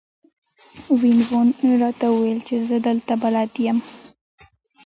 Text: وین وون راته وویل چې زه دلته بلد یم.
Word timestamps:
وین 0.99 1.19
وون 1.29 1.47
راته 1.83 2.05
وویل 2.11 2.39
چې 2.47 2.55
زه 2.67 2.75
دلته 2.87 3.13
بلد 3.23 3.51
یم. 3.65 3.77